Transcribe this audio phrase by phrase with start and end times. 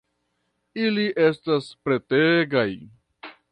[0.85, 2.69] Ili estas pretegaj